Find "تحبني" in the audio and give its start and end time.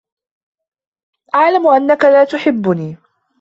2.23-2.97